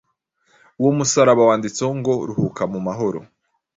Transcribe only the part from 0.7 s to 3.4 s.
Uwo musaraba wanditseho ngo ruhuka mumahoro